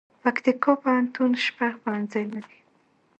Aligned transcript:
پکتيکا 0.23 0.73
پوهنتون 0.83 1.31
شپږ 1.45 1.73
پوهنځي 1.83 2.23
لري 2.33 2.57